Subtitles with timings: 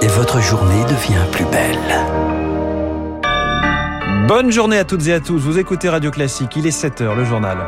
[0.00, 1.76] Et votre journée devient plus belle.
[4.26, 5.38] Bonne journée à toutes et à tous.
[5.38, 6.56] Vous écoutez Radio Classique.
[6.56, 7.58] Il est 7h, le journal.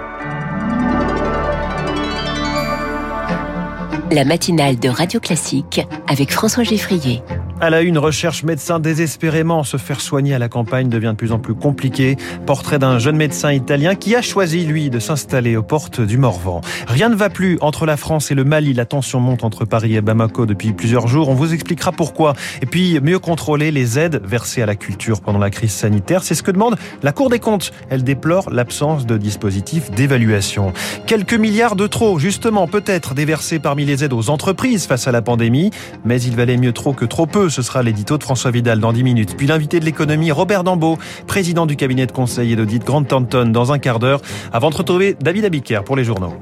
[4.11, 7.23] La matinale de Radio Classique avec François Geffrier.
[7.61, 9.63] À la une, recherche médecin désespérément.
[9.63, 12.17] Se faire soigner à la campagne devient de plus en plus compliqué.
[12.47, 16.63] Portrait d'un jeune médecin italien qui a choisi, lui, de s'installer aux portes du Morvan.
[16.89, 18.75] Rien ne va plus entre la France et le Mali.
[18.75, 21.29] La tension monte entre Paris et Bamako depuis plusieurs jours.
[21.29, 22.35] On vous expliquera pourquoi.
[22.61, 26.25] Et puis, mieux contrôler les aides versées à la culture pendant la crise sanitaire.
[26.25, 27.73] C'est ce que demande la Cour des comptes.
[27.89, 30.73] Elle déplore l'absence de dispositifs d'évaluation.
[31.07, 35.23] Quelques milliards de trop, justement, peut-être déversés parmi les aides aux entreprises face à la
[35.23, 35.71] pandémie.
[36.05, 38.93] Mais il valait mieux trop que trop peu ce sera l'édito de François Vidal dans
[38.93, 39.37] 10 minutes.
[39.37, 43.47] Puis l'invité de l'économie, Robert Dambeau, président du cabinet de conseil et d'audit Grande Thornton,
[43.47, 44.21] dans un quart d'heure,
[44.53, 46.35] avant de retrouver David Abiker pour les journaux.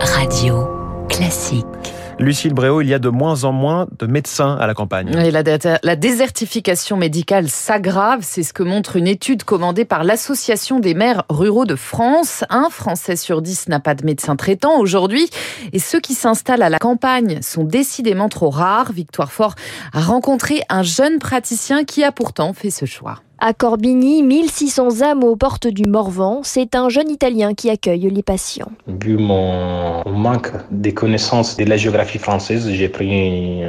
[0.00, 0.68] Radio
[1.08, 1.66] classique.
[2.22, 5.10] Lucille Bréau, il y a de moins en moins de médecins à la campagne.
[5.10, 5.42] la,
[5.82, 11.24] la, désertification médicale s'aggrave, c'est ce que montre une étude commandée par l'Association des maires
[11.28, 12.44] ruraux de France.
[12.48, 15.28] Un Français sur dix n'a pas de médecin traitant aujourd'hui
[15.72, 18.92] et ceux qui s'installent à la campagne sont décidément trop rares.
[18.92, 19.54] Victoire Fort
[19.92, 23.20] a rencontré un jeune praticien qui a pourtant fait ce choix.
[23.44, 28.22] À Corbigny, 1600 âmes aux portes du Morvan, c'est un jeune Italien qui accueille les
[28.22, 28.70] patients.
[28.86, 33.62] Vu mon manque de connaissances de la géographie française, j'ai pris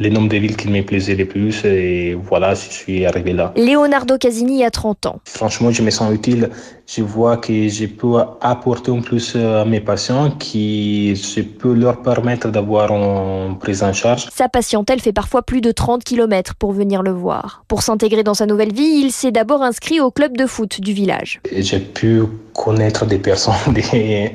[0.00, 3.52] les noms des villes qui me plaisaient le plus et voilà, je suis arrivé là.
[3.54, 5.20] Leonardo Casini a 30 ans.
[5.26, 6.48] Franchement, je me sens utile.
[6.86, 12.00] Je vois que je peux apporter en plus à mes patients qui je peux leur
[12.02, 14.28] permettre d'avoir une prise en charge.
[14.32, 17.62] Sa patientèle fait parfois plus de 30 km pour venir le voir.
[17.68, 20.94] Pour s'intégrer dans sa nouvelle vie, il s'est d'abord inscrit au club de foot du
[20.94, 21.40] village.
[21.54, 22.22] J'ai pu
[22.54, 24.32] connaître des personnes, des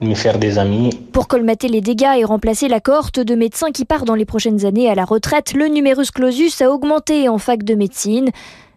[0.00, 0.90] me faire des amis.
[1.12, 4.64] Pour colmater les dégâts et remplacer la cohorte de médecins qui part dans les prochaines
[4.66, 8.30] années à la retraite, le numerus clausus a augmenté en fac de médecine.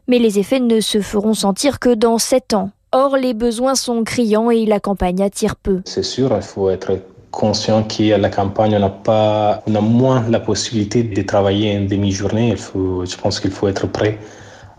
[0.08, 2.72] Mais les effets ne se feront sentir que dans 7 ans.
[2.92, 5.82] Or, les besoins sont criants et la campagne attire peu.
[5.86, 6.98] C'est sûr, il faut être
[7.30, 11.86] conscient qu'à la campagne, on n'a pas, on a moins la possibilité de travailler une
[11.86, 12.56] demi-journée.
[12.58, 14.18] je pense qu'il faut être prêt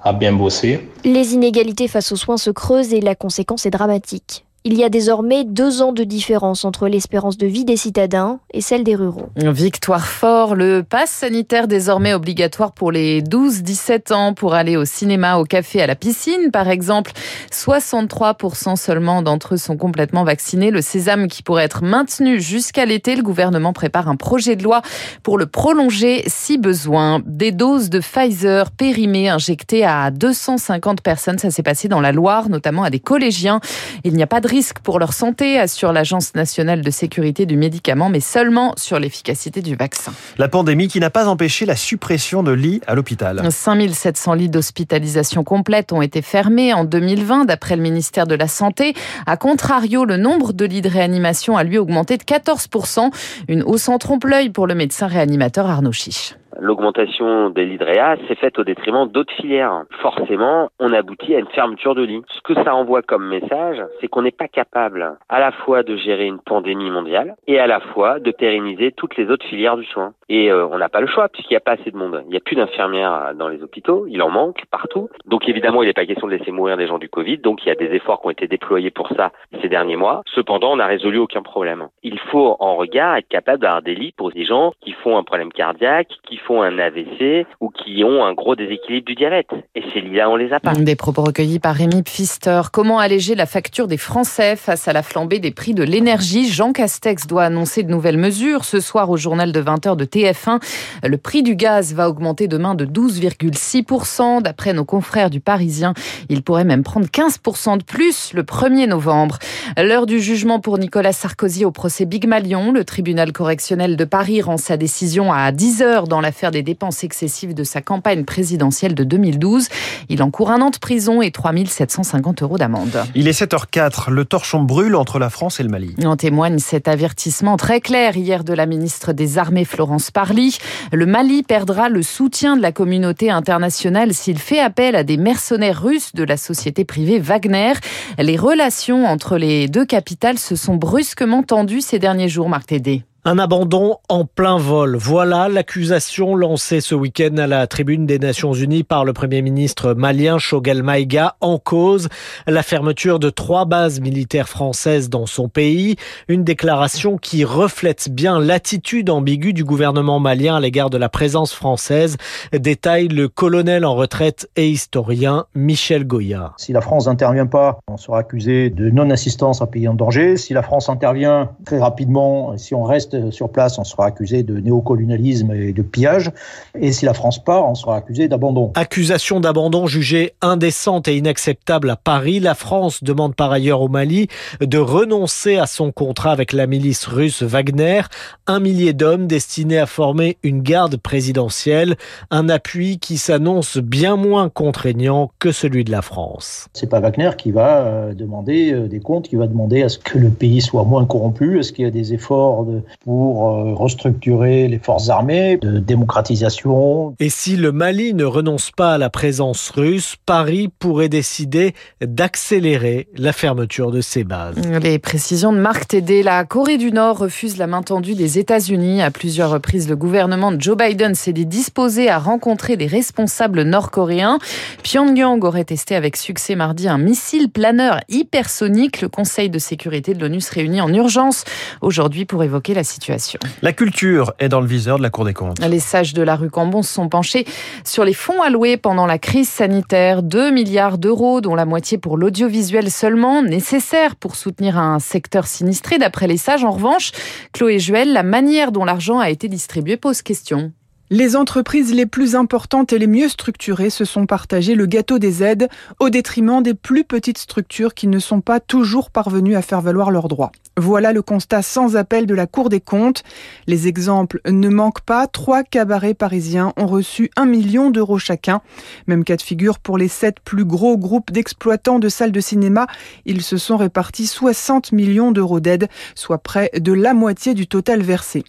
[0.02, 0.88] à bien bosser.
[1.04, 4.44] Les inégalités face aux soins se creusent et la conséquence est dramatique.
[4.62, 8.60] Il y a désormais deux ans de différence entre l'espérance de vie des citadins et
[8.60, 9.30] celle des ruraux.
[9.36, 15.38] Victoire fort, le pass sanitaire désormais obligatoire pour les 12-17 ans pour aller au cinéma,
[15.38, 17.12] au café, à la piscine par exemple.
[17.50, 20.70] 63% seulement d'entre eux sont complètement vaccinés.
[20.70, 24.82] Le sésame qui pourrait être maintenu jusqu'à l'été, le gouvernement prépare un projet de loi
[25.22, 27.22] pour le prolonger si besoin.
[27.24, 32.50] Des doses de Pfizer périmées injectées à 250 personnes, ça s'est passé dans la Loire,
[32.50, 33.60] notamment à des collégiens.
[34.04, 37.56] Il n'y a pas de risque pour leur santé, assure l'Agence nationale de sécurité du
[37.56, 40.12] médicament, mais seulement sur l'efficacité du vaccin.
[40.38, 43.40] La pandémie qui n'a pas empêché la suppression de lits à l'hôpital.
[43.48, 48.94] 5700 lits d'hospitalisation complète ont été fermés en 2020, d'après le ministère de la Santé.
[49.26, 53.10] A contrario, le nombre de lits de réanimation a lui augmenté de 14%,
[53.46, 58.16] une hausse en trompe-l'œil pour le médecin réanimateur Arnaud Chiche l'augmentation des lits de réa
[58.26, 59.84] s'est faite au détriment d'autres filières.
[60.00, 62.22] Forcément, on aboutit à une fermeture de lits.
[62.28, 65.96] Ce que ça envoie comme message, c'est qu'on n'est pas capable à la fois de
[65.96, 69.84] gérer une pandémie mondiale et à la fois de pérenniser toutes les autres filières du
[69.84, 70.12] soin.
[70.28, 72.22] Et euh, on n'a pas le choix puisqu'il n'y a pas assez de monde.
[72.26, 75.08] Il n'y a plus d'infirmières dans les hôpitaux, il en manque partout.
[75.26, 77.38] Donc évidemment, il n'est pas question de laisser mourir des gens du Covid.
[77.38, 80.22] Donc il y a des efforts qui ont été déployés pour ça ces derniers mois.
[80.34, 81.88] Cependant, on n'a résolu aucun problème.
[82.02, 85.24] Il faut en regard être capable d'avoir des lits pour des gens qui font un
[85.24, 89.50] problème cardiaque, qui font un AVC ou qui ont un gros déséquilibre du diabète.
[89.74, 90.74] Et ces lits-là, on les a pas.
[90.74, 92.62] Des propos recueillis par Rémi Pfister.
[92.72, 96.48] Comment alléger la facture des Français face à la flambée des prix de l'énergie?
[96.48, 98.64] Jean Castex doit annoncer de nouvelles mesures.
[98.64, 100.60] Ce soir, au journal de 20h de TF1,
[101.06, 104.42] le prix du gaz va augmenter demain de 12,6%.
[104.42, 105.94] D'après nos confrères du Parisien,
[106.28, 109.38] il pourrait même prendre 15% de plus le 1er novembre.
[109.76, 112.72] L'heure du jugement pour Nicolas Sarkozy au procès Big Malion.
[112.72, 117.54] Le tribunal correctionnel de Paris rend sa décision à 10h dans l'affaire des dépenses excessives
[117.54, 119.66] de sa campagne présidentielle de 2012.
[120.08, 123.02] Il encourt un an de prison et 3 750 euros d'amende.
[123.16, 124.10] Il est 7h04.
[124.10, 125.96] Le torchon brûle entre la France et le Mali.
[126.04, 130.58] En témoigne cet avertissement très clair hier de la ministre des Armées Florence Parly.
[130.92, 135.82] Le Mali perdra le soutien de la communauté internationale s'il fait appel à des mercenaires
[135.82, 137.72] russes de la société privée Wagner.
[138.18, 143.02] Les relations entre les deux capitales se sont brusquement tendues ces derniers jours, Marc Tédé.
[143.26, 144.96] Un abandon en plein vol.
[144.96, 149.92] Voilà l'accusation lancée ce week-end à la tribune des Nations Unies par le Premier ministre
[149.92, 152.08] malien Shogel Maïga en cause
[152.46, 155.96] la fermeture de trois bases militaires françaises dans son pays.
[156.28, 161.52] Une déclaration qui reflète bien l'attitude ambiguë du gouvernement malien à l'égard de la présence
[161.52, 162.16] française,
[162.54, 166.54] détaille le colonel en retraite et historien Michel Goya.
[166.56, 170.38] Si la France n'intervient pas, on sera accusé de non-assistance à pays en danger.
[170.38, 174.58] Si la France intervient très rapidement, si on reste sur place, on sera accusé de
[174.58, 176.30] néocolonialisme et de pillage.
[176.78, 178.72] Et si la France part, on sera accusé d'abandon.
[178.74, 182.40] Accusation d'abandon jugée indécente et inacceptable à Paris.
[182.40, 184.28] La France demande par ailleurs au Mali
[184.60, 188.02] de renoncer à son contrat avec la milice russe Wagner,
[188.46, 191.96] un millier d'hommes destinés à former une garde présidentielle,
[192.30, 196.68] un appui qui s'annonce bien moins contraignant que celui de la France.
[196.72, 199.98] C'est pas Wagner qui va euh, demander euh, des comptes, qui va demander à ce
[199.98, 203.74] que le pays soit moins corrompu, est-ce qu'il y a des efforts de, pour euh,
[203.74, 207.14] restructurer les forces armées, de démocratisation.
[207.18, 213.08] Et si le Mali ne renonce pas à la présence russe, Paris pourrait décider d'accélérer
[213.16, 214.56] la fermeture de ses bases.
[214.82, 216.22] Les précisions de Marc Tédé.
[216.22, 219.00] La Corée du Nord refuse la main tendue des États-Unis.
[219.00, 224.38] À plusieurs reprises, le gouvernement de Joe Biden s'est disposé à rencontrer des responsables nord-coréens.
[224.82, 229.00] Pyongyang aurait testé avec succès mardi un missile planeur hypersonique.
[229.00, 231.44] Le Conseil de sécurité de l'ONU se réunit en urgence
[231.80, 233.40] aujourd'hui pour évoquer la situation.
[233.62, 235.58] La culture est dans le viseur de la Cour des comptes.
[235.60, 237.46] Les sages de la rue Cambon se sont penchés
[237.84, 240.22] sur les fonds alloués pendant la crise sanitaire.
[240.22, 245.98] 2 milliards d'euros, dont la moitié pour l'audiovisuel seulement, nécessaire pour soutenir un secteur sinistré.
[245.98, 247.12] D'après les sages, en revanche,
[247.52, 250.72] Chloé Juel, la manière dont l'argent a été distribué pose question.
[251.12, 255.42] Les entreprises les plus importantes et les mieux structurées se sont partagées le gâteau des
[255.42, 255.68] aides
[255.98, 260.12] au détriment des plus petites structures qui ne sont pas toujours parvenues à faire valoir
[260.12, 260.52] leurs droits.
[260.76, 263.24] Voilà le constat sans appel de la Cour des comptes.
[263.66, 265.26] Les exemples ne manquent pas.
[265.26, 268.62] Trois cabarets parisiens ont reçu un million d'euros chacun.
[269.08, 272.86] Même cas de figure pour les sept plus gros groupes d'exploitants de salles de cinéma.
[273.26, 278.00] Ils se sont répartis 60 millions d'euros d'aide, soit près de la moitié du total
[278.02, 278.44] versé.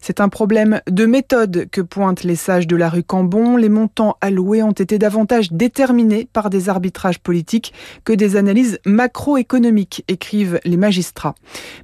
[0.00, 3.56] C'est un problème de méthode que pointent les sages de la rue Cambon.
[3.56, 7.72] Les montants alloués ont été davantage déterminés par des arbitrages politiques
[8.04, 11.34] que des analyses macroéconomiques, écrivent les magistrats.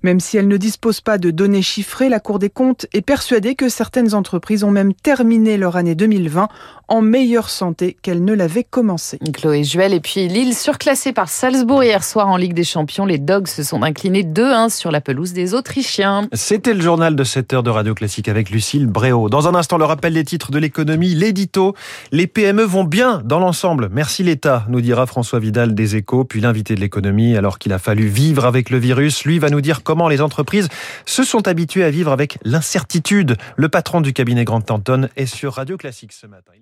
[0.03, 3.55] Même si elle ne dispose pas de données chiffrées, la Cour des comptes est persuadée
[3.55, 6.49] que certaines entreprises ont même terminé leur année 2020
[6.91, 9.19] en meilleure santé qu'elles ne l'avaient commencé.
[9.33, 13.07] Chloé Juel et puis Lille surclassée par Salzbourg hier soir en Ligue des Champions.
[13.07, 16.29] Les Dogs se sont inclinés 2-1 sur la pelouse des Autrichiens.
[16.33, 19.29] C'était le journal de 7 heures de Radio Classique avec Lucille Bréau.
[19.29, 21.75] Dans un instant, le rappel des titres de l'économie, l'édito.
[22.13, 23.89] Les PME vont bien dans l'ensemble.
[23.91, 27.79] Merci l'État, nous dira François Vidal des Échos, puis l'invité de l'économie, alors qu'il a
[27.79, 29.25] fallu vivre avec le virus.
[29.25, 30.69] Lui va nous dire comment les entreprises
[31.07, 33.37] se sont habituées à vivre avec l'incertitude.
[33.57, 36.53] Le patron du cabinet Grant Thornton est sur Radio Classique ce matin.